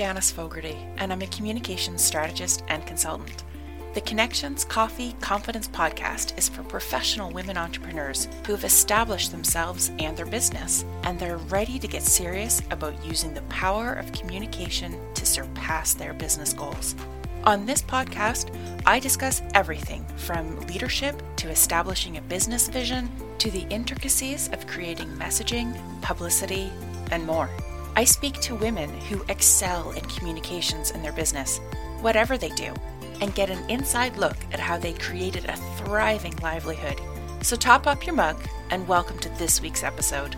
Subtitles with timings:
[0.00, 3.44] Janice Fogarty, and I'm a communications strategist and consultant.
[3.92, 10.16] The Connections Coffee Confidence podcast is for professional women entrepreneurs who have established themselves and
[10.16, 15.26] their business, and they're ready to get serious about using the power of communication to
[15.26, 16.96] surpass their business goals.
[17.44, 18.56] On this podcast,
[18.86, 25.08] I discuss everything from leadership to establishing a business vision to the intricacies of creating
[25.08, 26.72] messaging, publicity,
[27.10, 27.50] and more.
[27.96, 31.58] I speak to women who excel in communications in their business,
[32.00, 32.72] whatever they do,
[33.20, 37.00] and get an inside look at how they created a thriving livelihood.
[37.42, 38.40] So top up your mug
[38.70, 40.36] and welcome to this week's episode.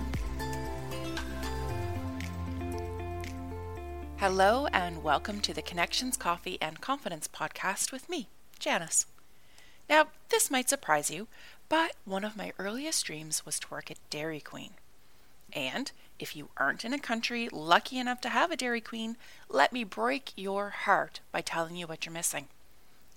[4.16, 9.04] Hello, and welcome to the Connections Coffee and Confidence podcast with me, Janice.
[9.90, 11.28] Now, this might surprise you,
[11.68, 14.70] but one of my earliest dreams was to work at Dairy Queen.
[15.54, 19.16] And if you aren't in a country lucky enough to have a Dairy Queen,
[19.48, 22.46] let me break your heart by telling you what you're missing.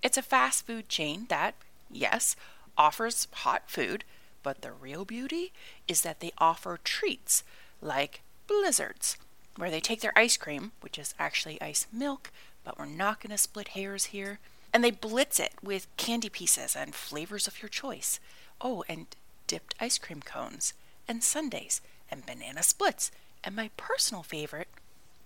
[0.01, 1.55] It's a fast food chain that,
[1.89, 2.35] yes,
[2.77, 4.03] offers hot food,
[4.43, 5.53] but the real beauty
[5.87, 7.43] is that they offer treats
[7.81, 9.17] like blizzards,
[9.55, 12.31] where they take their ice cream, which is actually ice milk,
[12.63, 14.39] but we're not going to split hairs here,
[14.73, 18.19] and they blitz it with candy pieces and flavors of your choice.
[18.59, 19.07] Oh, and
[19.47, 20.73] dipped ice cream cones,
[21.07, 23.11] and sundaes, and banana splits,
[23.43, 24.67] and my personal favorite,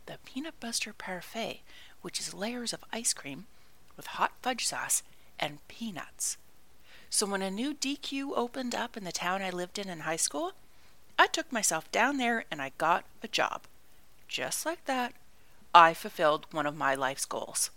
[0.05, 1.61] the peanut butter parfait,
[2.01, 3.45] which is layers of ice cream
[3.95, 5.03] with hot fudge sauce
[5.39, 6.37] and peanuts.
[7.09, 10.15] So when a new DQ opened up in the town I lived in in high
[10.15, 10.53] school,
[11.17, 13.63] I took myself down there and I got a job.
[14.27, 15.13] Just like that,
[15.73, 17.71] I fulfilled one of my life's goals.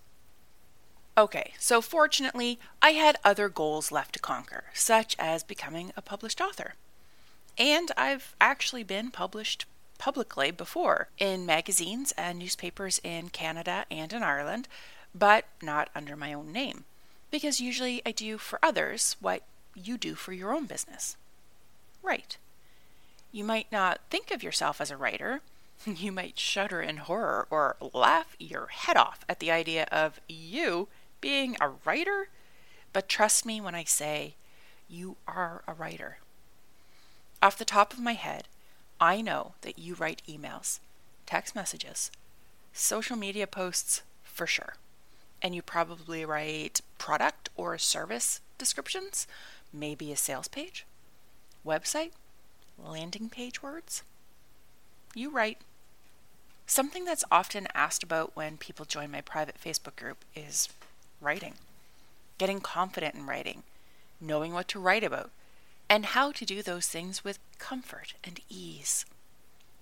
[1.17, 6.41] Okay, so fortunately, I had other goals left to conquer, such as becoming a published
[6.41, 6.75] author.
[7.59, 9.67] And I've actually been published
[9.99, 14.67] publicly before in magazines and newspapers in Canada and in Ireland,
[15.15, 16.85] but not under my own name,
[17.31, 19.43] because usually I do for others what
[19.75, 21.17] you do for your own business.
[22.03, 22.37] Right.
[23.31, 25.41] You might not think of yourself as a writer.
[25.85, 30.87] You might shudder in horror or laugh your head off at the idea of you
[31.21, 32.29] being a writer.
[32.93, 34.37] But trust me when I say
[34.89, 36.19] you are a writer.
[37.43, 38.47] Off the top of my head,
[39.01, 40.79] I know that you write emails,
[41.27, 42.13] text messages,
[42.73, 44.75] social media posts for sure.
[45.43, 49.27] And you probably write product or service descriptions,
[49.73, 50.87] maybe a sales page,
[51.67, 52.13] website,
[52.79, 54.05] landing page words.
[55.13, 55.59] You write.
[56.65, 60.69] Something that's often asked about when people join my private Facebook group is
[61.21, 61.55] writing,
[62.39, 63.65] getting confident in writing,
[64.21, 65.33] knowing what to write about,
[65.89, 69.05] and how to do those things with comfort and ease.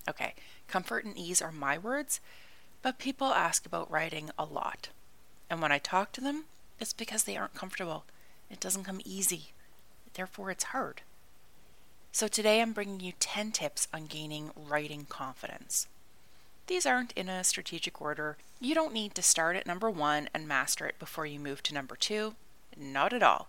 [0.08, 0.34] Okay,
[0.68, 2.20] comfort and ease are my words,
[2.82, 4.88] but people ask about writing a lot.
[5.48, 6.44] And when I talk to them,
[6.78, 8.04] it's because they aren't comfortable.
[8.50, 9.52] It doesn't come easy.
[10.14, 11.02] Therefore, it's hard.
[12.12, 15.86] So today I'm bringing you 10 tips on gaining writing confidence.
[16.66, 18.36] These aren't in a strategic order.
[18.60, 21.74] You don't need to start at number one and master it before you move to
[21.74, 22.34] number two.
[22.76, 23.48] Not at all.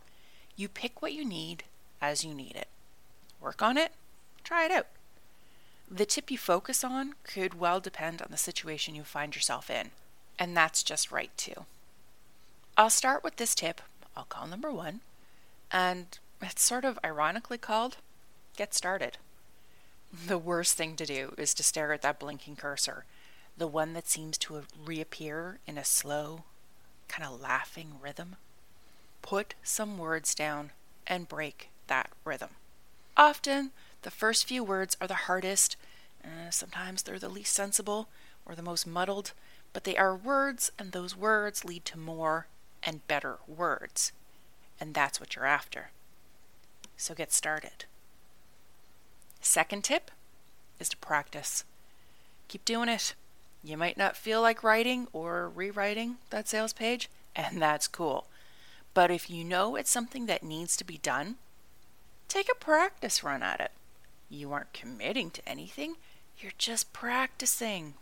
[0.56, 1.64] You pick what you need
[2.02, 2.68] as you need it.
[3.40, 3.92] Work on it,
[4.44, 4.88] try it out.
[5.90, 9.92] The tip you focus on could well depend on the situation you find yourself in,
[10.40, 11.66] and that's just right too.
[12.78, 13.82] I'll start with this tip,
[14.16, 15.02] I'll call number one,
[15.72, 17.98] and it's sort of ironically called
[18.56, 19.18] Get Started.
[20.28, 23.06] The worst thing to do is to stare at that blinking cursor,
[23.58, 26.44] the one that seems to reappear in a slow,
[27.08, 28.38] kind of laughing rhythm.
[29.22, 30.72] Put some words down
[31.06, 32.50] and break that rhythm.
[33.18, 35.76] Often, the first few words are the hardest,
[36.24, 38.08] uh, sometimes they're the least sensible
[38.46, 39.34] or the most muddled,
[39.74, 42.48] but they are words, and those words lead to more
[42.84, 44.12] and better words.
[44.80, 45.92] And that's what you're after.
[46.98, 47.86] So get started.
[49.42, 50.12] Second tip
[50.80, 51.64] is to practice.
[52.48, 53.14] Keep doing it.
[53.64, 58.26] You might not feel like writing or rewriting that sales page, and that's cool.
[58.94, 61.36] But if you know it's something that needs to be done,
[62.32, 63.72] take a practice run at it.
[64.30, 65.96] You aren't committing to anything,
[66.38, 67.96] you're just practicing.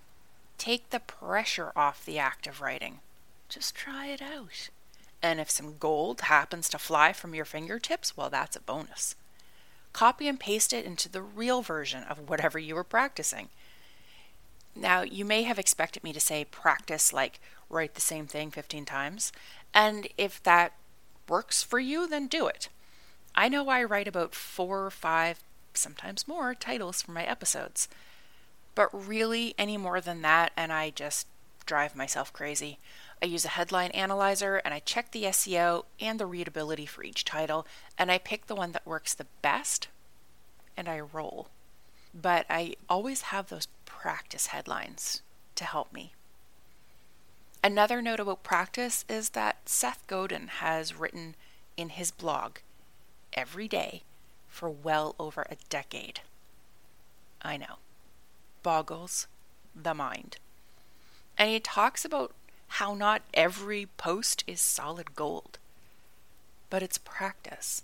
[0.57, 2.99] Take the pressure off the act of writing.
[3.47, 4.69] Just try it out.
[5.23, 9.15] And if some gold happens to fly from your fingertips, well, that's a bonus.
[9.93, 13.49] Copy and paste it into the real version of whatever you were practicing.
[14.75, 17.39] Now, you may have expected me to say practice like
[17.69, 19.31] write the same thing 15 times,
[19.73, 20.73] and if that
[21.27, 22.69] works for you, then do it.
[23.35, 25.39] I know I write about four or five,
[25.73, 27.87] sometimes more, titles for my episodes.
[28.75, 31.27] But really, any more than that, and I just
[31.65, 32.79] drive myself crazy.
[33.21, 37.25] I use a headline analyzer and I check the SEO and the readability for each
[37.25, 37.67] title,
[37.97, 39.87] and I pick the one that works the best
[40.75, 41.49] and I roll.
[42.13, 45.21] But I always have those practice headlines
[45.55, 46.13] to help me.
[47.63, 51.35] Another note about practice is that Seth Godin has written
[51.75, 52.59] in his blog
[53.33, 54.03] every day
[54.47, 56.21] for well over a decade.
[57.41, 57.77] I know.
[58.63, 59.27] Boggles
[59.75, 60.37] the mind.
[61.37, 62.33] And he talks about
[62.67, 65.57] how not every post is solid gold,
[66.69, 67.81] but it's practice.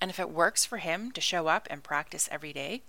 [0.00, 2.82] And if it works for him to show up and practice every day,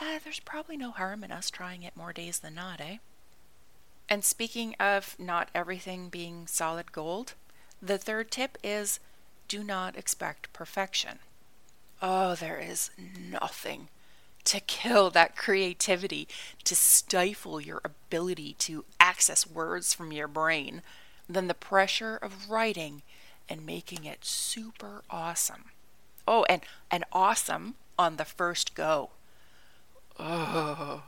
[0.00, 2.98] uh, there's probably no harm in us trying it more days than not, eh?
[4.08, 7.34] And speaking of not everything being solid gold,
[7.82, 9.00] the third tip is
[9.48, 11.18] do not expect perfection.
[12.00, 13.88] Oh, there is nothing
[14.44, 16.28] to kill that creativity,
[16.64, 20.82] to stifle your ability to access words from your brain,
[21.28, 23.02] than the pressure of writing
[23.48, 25.64] and making it super awesome.
[26.26, 29.10] Oh, and, and awesome on the first go.
[30.18, 31.02] Oh,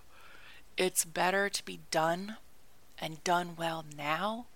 [0.77, 2.37] it's better to be done
[2.99, 4.47] and done well now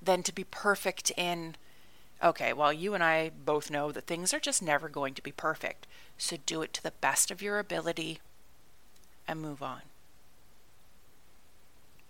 [0.00, 1.56] than to be perfect in.
[2.22, 5.32] Okay, well, you and I both know that things are just never going to be
[5.32, 5.86] perfect.
[6.16, 8.20] So do it to the best of your ability
[9.26, 9.82] and move on.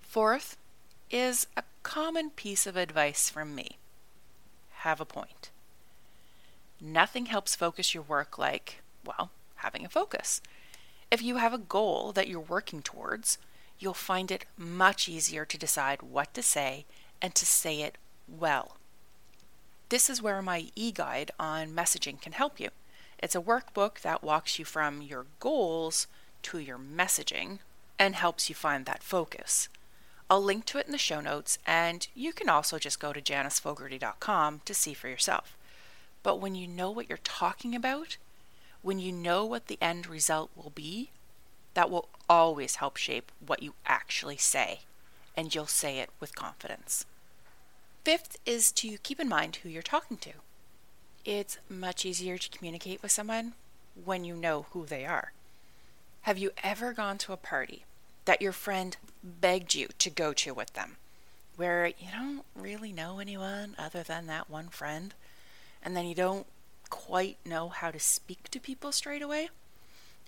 [0.01, 0.59] Fourth
[1.11, 3.79] is a common piece of advice from me
[4.83, 5.51] have a point.
[6.81, 10.41] Nothing helps focus your work like, well, having a focus.
[11.09, 13.39] If you have a goal that you're working towards,
[13.79, 16.85] you'll find it much easier to decide what to say
[17.21, 18.77] and to say it well.
[19.93, 22.71] This is where my e guide on messaging can help you.
[23.19, 26.07] It's a workbook that walks you from your goals
[26.45, 27.59] to your messaging
[27.99, 29.69] and helps you find that focus.
[30.31, 33.21] I'll link to it in the show notes, and you can also just go to
[33.21, 35.59] janicefogarty.com to see for yourself.
[36.23, 38.17] But when you know what you're talking about,
[38.81, 41.11] when you know what the end result will be,
[41.75, 44.81] that will always help shape what you actually say,
[45.37, 47.05] and you'll say it with confidence.
[48.05, 50.33] Fifth is to keep in mind who you're talking to.
[51.25, 53.53] It's much easier to communicate with someone
[54.05, 55.33] when you know who they are.
[56.23, 57.85] Have you ever gone to a party
[58.25, 60.97] that your friend begged you to go to with them,
[61.57, 65.15] where you don't really know anyone other than that one friend,
[65.81, 66.47] and then you don't
[66.91, 69.49] quite know how to speak to people straight away?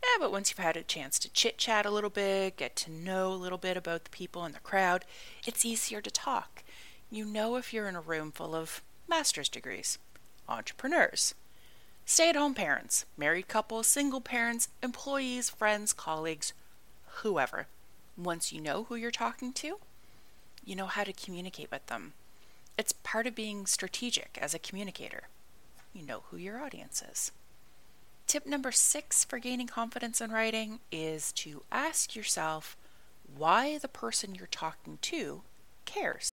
[0.00, 2.92] Yeah, but once you've had a chance to chit chat a little bit, get to
[2.92, 5.04] know a little bit about the people in the crowd,
[5.44, 6.62] it's easier to talk.
[7.14, 9.98] You know if you're in a room full of master's degrees
[10.48, 11.36] entrepreneurs,
[12.04, 16.52] stay at home parents, married couples, single parents, employees, friends, colleagues,
[17.22, 17.68] whoever.
[18.16, 19.78] Once you know who you're talking to,
[20.64, 22.14] you know how to communicate with them.
[22.76, 25.28] It's part of being strategic as a communicator.
[25.92, 27.30] You know who your audience is.
[28.26, 32.76] Tip number six for gaining confidence in writing is to ask yourself
[33.36, 35.42] why the person you're talking to
[35.84, 36.32] cares.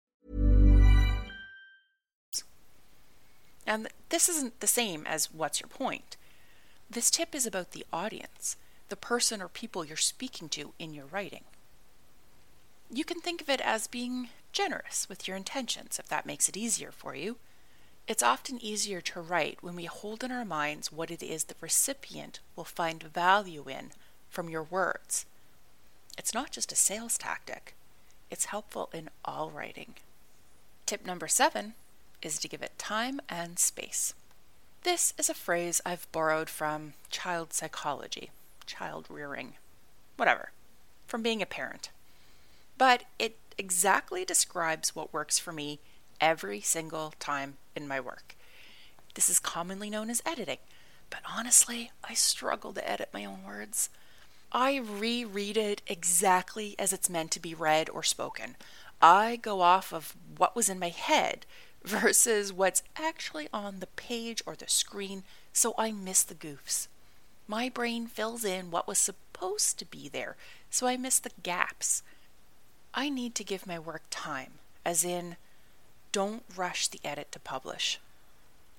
[3.65, 6.17] And this isn't the same as what's your point.
[6.89, 8.57] This tip is about the audience,
[8.89, 11.43] the person or people you're speaking to in your writing.
[12.91, 16.57] You can think of it as being generous with your intentions if that makes it
[16.57, 17.37] easier for you.
[18.07, 21.55] It's often easier to write when we hold in our minds what it is the
[21.61, 23.91] recipient will find value in
[24.29, 25.25] from your words.
[26.17, 27.75] It's not just a sales tactic,
[28.29, 29.95] it's helpful in all writing.
[30.85, 31.73] Tip number seven
[32.21, 34.13] is to give it time and space.
[34.83, 38.31] This is a phrase I've borrowed from child psychology,
[38.65, 39.53] child rearing,
[40.17, 40.51] whatever,
[41.07, 41.89] from being a parent.
[42.77, 45.79] But it exactly describes what works for me
[46.19, 48.35] every single time in my work.
[49.13, 50.59] This is commonly known as editing,
[51.09, 53.89] but honestly, I struggle to edit my own words.
[54.51, 58.55] I reread it exactly as it's meant to be read or spoken.
[59.01, 61.45] I go off of what was in my head
[61.85, 66.87] versus what's actually on the page or the screen, so I miss the goofs.
[67.47, 70.37] My brain fills in what was supposed to be there,
[70.69, 72.03] so I miss the gaps.
[72.93, 74.53] I need to give my work time,
[74.85, 75.37] as in,
[76.11, 77.99] don't rush the edit to publish.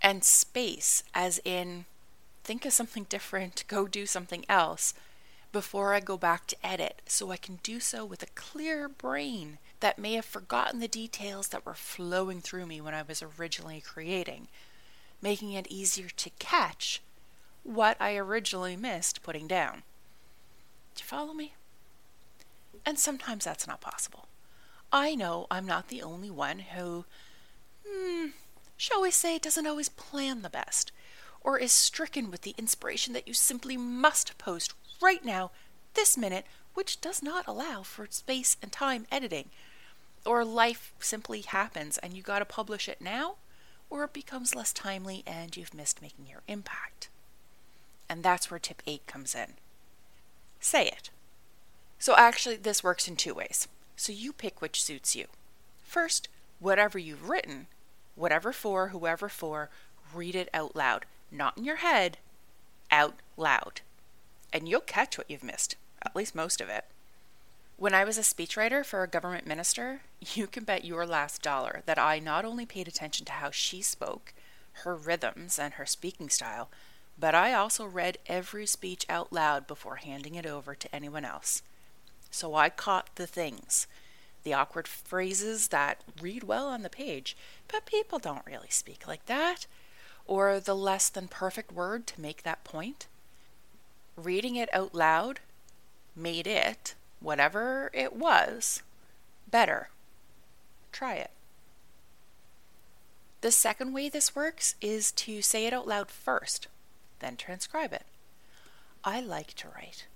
[0.01, 1.87] And space, as in,
[2.45, 4.95] think of something different, go do something else
[5.51, 9.59] before I go back to edit, so I can do so with a clear brain
[9.83, 13.81] that may have forgotten the details that were flowing through me when I was originally
[13.81, 14.47] creating,
[15.21, 17.03] making it easier to catch
[17.65, 19.83] what I originally missed putting down.
[20.95, 21.55] Do you follow me?
[22.87, 24.29] And sometimes that's not possible.
[24.93, 27.05] I know I'm not the only one who,
[27.87, 28.27] hmm,
[28.77, 30.93] shall we say, doesn't always plan the best,
[31.41, 35.51] or is stricken with the inspiration that you simply must post right now,
[35.95, 39.51] this minute, which does not allow for space and time editing.
[40.25, 43.37] Or life simply happens and you gotta publish it now,
[43.91, 47.09] or it becomes less timely and you've missed making your impact.
[48.09, 49.55] And that's where tip 8 comes in.
[50.61, 51.11] Say it.
[51.99, 53.69] So actually, this works in two ways.
[53.97, 55.27] So you pick which suits you.
[55.85, 57.67] First, whatever you've written,
[58.15, 59.71] whatever for, whoever for,
[60.15, 61.07] read it out loud.
[61.31, 62.19] Not in your head,
[62.91, 63.81] out loud.
[64.53, 66.85] And you'll catch what you've missed, at least most of it.
[67.83, 70.03] When I was a speechwriter for a government minister,
[70.35, 73.83] you can bet your last dollar that I not only paid attention to how she
[73.83, 74.33] spoke,
[74.85, 76.71] her rhythms, and her speaking style,
[77.19, 81.63] but I also read every speech out loud before handing it over to anyone else.
[82.31, 83.89] So I caught the things,
[84.45, 87.37] the awkward phrases that read well on the page,
[87.67, 89.67] but people don't really speak like that,
[90.25, 93.09] or the less than perfect word to make that point.
[94.15, 95.41] Reading it out loud
[96.15, 98.83] made it, whatever it was,
[99.51, 99.89] better.
[100.91, 101.31] Try it.
[103.41, 106.69] The second way this works is to say it out loud first,
[107.19, 108.05] then transcribe it.
[109.03, 110.07] I like to write,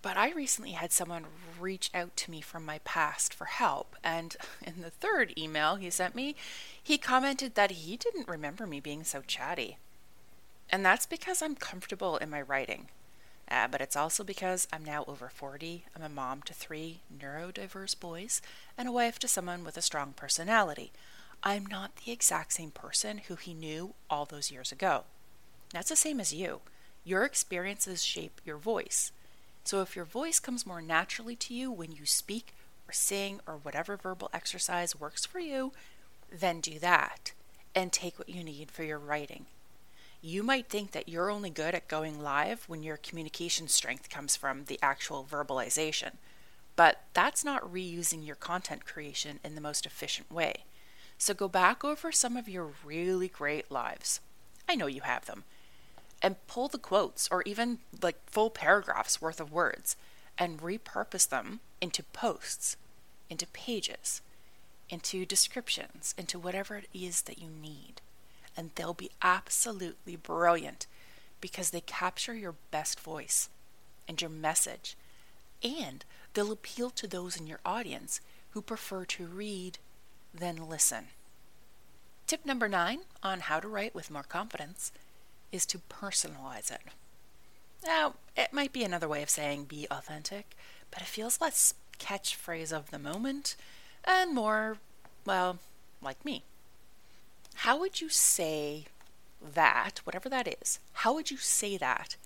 [0.00, 1.26] but I recently had someone
[1.60, 4.36] reach out to me from my past for help, and
[4.66, 6.36] in the third email he sent me,
[6.82, 9.76] he commented that he didn't remember me being so chatty.
[10.70, 12.88] And that's because I'm comfortable in my writing.
[13.50, 15.84] Uh, but it's also because I'm now over 40.
[15.94, 18.40] I'm a mom to three neurodiverse boys
[18.76, 20.92] and a wife to someone with a strong personality.
[21.42, 25.04] I'm not the exact same person who he knew all those years ago.
[25.72, 26.60] That's the same as you.
[27.04, 29.12] Your experiences shape your voice.
[29.64, 32.54] So if your voice comes more naturally to you when you speak
[32.88, 35.72] or sing or whatever verbal exercise works for you,
[36.32, 37.32] then do that
[37.74, 39.46] and take what you need for your writing.
[40.26, 44.36] You might think that you're only good at going live when your communication strength comes
[44.36, 46.12] from the actual verbalization,
[46.76, 50.64] but that's not reusing your content creation in the most efficient way.
[51.18, 54.20] So go back over some of your really great lives.
[54.66, 55.44] I know you have them.
[56.22, 59.94] And pull the quotes or even like full paragraphs worth of words
[60.38, 62.78] and repurpose them into posts,
[63.28, 64.22] into pages,
[64.88, 68.00] into descriptions, into whatever it is that you need
[68.56, 70.86] and they'll be absolutely brilliant
[71.40, 73.48] because they capture your best voice
[74.08, 74.96] and your message,
[75.62, 78.20] and they'll appeal to those in your audience
[78.50, 79.78] who prefer to read
[80.32, 81.06] than listen.
[82.26, 84.92] Tip number nine on how to write with more confidence
[85.52, 86.80] is to personalize it.
[87.86, 90.56] Now, it might be another way of saying be authentic,
[90.90, 93.56] but it feels less catchphrase of the moment
[94.04, 94.78] and more,
[95.24, 95.58] well,
[96.00, 96.42] like me.
[97.54, 98.86] How would you say
[99.40, 102.16] that, whatever that is, how would you say that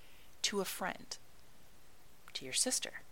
[0.42, 1.16] to a friend,
[2.34, 3.02] to your sister,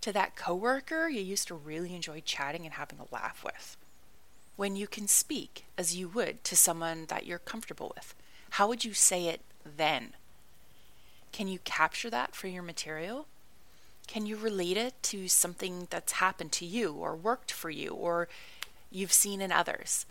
[0.00, 3.76] to that coworker you used to really enjoy chatting and having a laugh with?
[4.56, 8.14] When you can speak as you would to someone that you're comfortable with,
[8.50, 10.14] how would you say it then?
[11.32, 13.26] Can you capture that for your material?
[14.06, 18.28] Can you relate it to something that's happened to you or worked for you or
[18.90, 20.06] you've seen in others?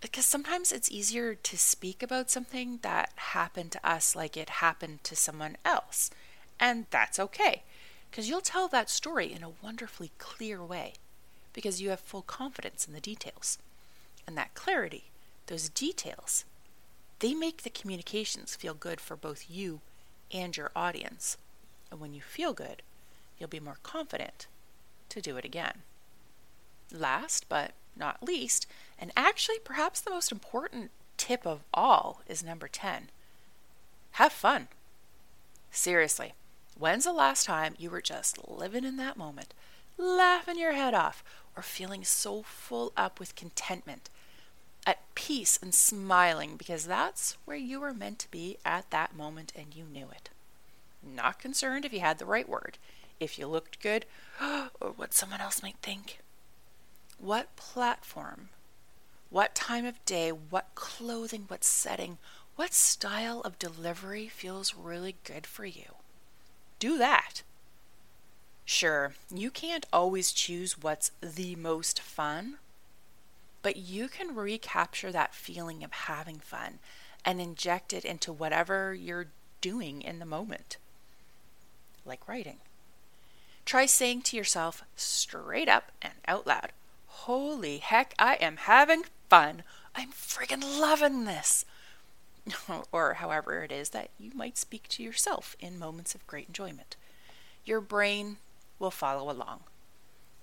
[0.00, 5.02] Because sometimes it's easier to speak about something that happened to us like it happened
[5.04, 6.10] to someone else.
[6.60, 7.62] And that's okay,
[8.10, 10.94] because you'll tell that story in a wonderfully clear way,
[11.52, 13.58] because you have full confidence in the details.
[14.26, 15.04] And that clarity,
[15.46, 16.44] those details,
[17.20, 19.80] they make the communications feel good for both you
[20.32, 21.36] and your audience.
[21.90, 22.82] And when you feel good,
[23.38, 24.46] you'll be more confident
[25.08, 25.78] to do it again.
[26.92, 28.66] Last but not least,
[28.98, 33.10] and actually perhaps the most important tip of all is number 10
[34.12, 34.68] have fun.
[35.70, 36.34] Seriously,
[36.76, 39.54] when's the last time you were just living in that moment,
[39.96, 41.22] laughing your head off,
[41.56, 44.10] or feeling so full up with contentment,
[44.86, 49.52] at peace and smiling because that's where you were meant to be at that moment
[49.54, 50.30] and you knew it?
[51.02, 52.78] Not concerned if you had the right word,
[53.20, 54.06] if you looked good,
[54.42, 56.18] or what someone else might think
[57.18, 58.48] what platform,
[59.30, 62.18] what time of day, what clothing, what setting,
[62.56, 65.94] what style of delivery feels really good for you.
[66.78, 67.42] Do that.
[68.64, 72.56] Sure, you can't always choose what's the most fun,
[73.62, 76.78] but you can recapture that feeling of having fun
[77.24, 79.28] and inject it into whatever you're
[79.60, 80.76] doing in the moment,
[82.04, 82.58] like writing.
[83.64, 86.72] Try saying to yourself straight up and out loud,
[87.06, 89.62] Holy heck, I am having fun.
[89.94, 91.64] I'm friggin' loving this.
[92.92, 96.96] or however it is that you might speak to yourself in moments of great enjoyment.
[97.64, 98.38] Your brain
[98.78, 99.60] will follow along.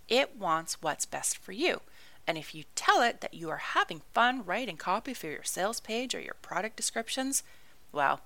[0.07, 1.81] It wants what's best for you.
[2.27, 5.79] And if you tell it that you are having fun writing copy for your sales
[5.79, 7.43] page or your product descriptions,
[7.91, 8.21] well,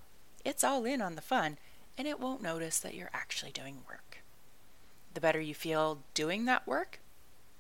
[0.46, 1.58] it's all in on the fun
[1.98, 4.20] and it won't notice that you're actually doing work.
[5.14, 7.00] The better you feel doing that work,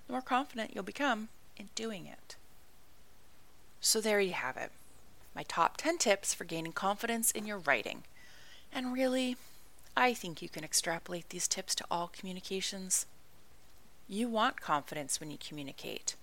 [0.08, 2.36] the more confident you'll become in doing it.
[3.82, 4.72] So, there you have it
[5.36, 8.04] my top 10 tips for gaining confidence in your writing.
[8.74, 9.38] And really,
[9.96, 13.06] I think you can extrapolate these tips to all communications.
[14.08, 16.16] You want confidence when you communicate.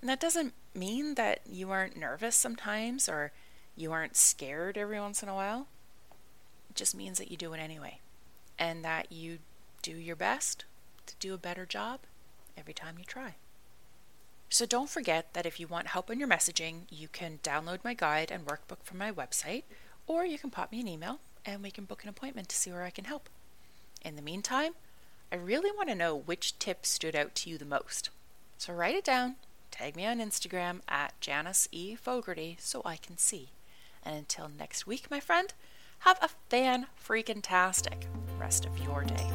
[0.00, 3.32] And that doesn't mean that you aren't nervous sometimes or
[3.76, 5.68] you aren't scared every once in a while.
[6.70, 8.00] It just means that you do it anyway
[8.58, 9.38] and that you
[9.82, 10.64] do your best
[11.06, 12.00] to do a better job
[12.56, 13.36] every time you try.
[14.54, 17.92] So don't forget that if you want help in your messaging, you can download my
[17.92, 19.64] guide and workbook from my website,
[20.06, 22.70] or you can pop me an email and we can book an appointment to see
[22.70, 23.28] where I can help.
[24.04, 24.74] In the meantime,
[25.32, 28.10] I really want to know which tip stood out to you the most.
[28.56, 29.34] So write it down,
[29.72, 31.96] tag me on Instagram at Janice E.
[31.96, 33.48] Fogarty so I can see.
[34.04, 35.52] And until next week, my friend,
[36.00, 38.06] have a fan freaking tastic
[38.38, 39.32] rest of your day.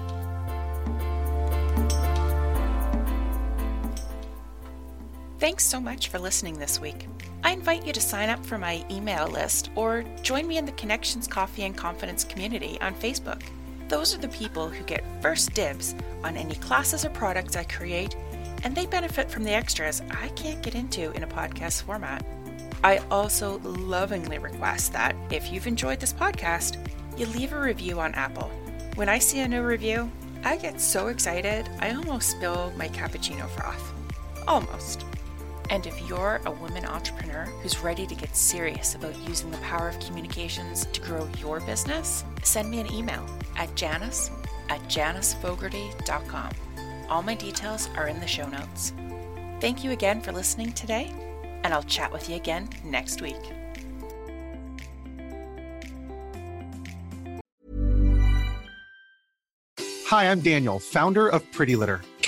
[5.40, 7.08] Thanks so much for listening this week.
[7.46, 10.74] I invite you to sign up for my email list or join me in the
[10.74, 13.42] Connections Coffee and Confidence community on Facebook.
[13.88, 18.18] Those are the people who get first dibs on any classes or products I create,
[18.66, 22.26] and they benefit from the extras I can't get into in a podcast format.
[22.84, 26.86] I also lovingly request that if you've enjoyed this podcast,
[27.18, 28.52] you leave a review on Apple.
[28.96, 30.12] When I see a new review,
[30.44, 33.94] I get so excited I almost spill my cappuccino froth.
[34.46, 35.06] Almost.
[35.70, 39.90] And if you're a woman entrepreneur who's ready to get serious about using the power
[39.90, 44.32] of communications to grow your business, send me an email at janice
[44.70, 46.52] at janicefogarty.com.
[47.10, 48.94] All my details are in the show notes.
[49.60, 51.12] Thank you again for listening today,
[51.64, 53.36] and I'll chat with you again next week.
[60.08, 62.02] Hi, I'm Daniel, founder of Pretty Litter.